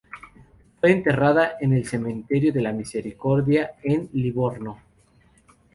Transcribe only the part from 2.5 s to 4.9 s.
de la Misericordia, en Livorno.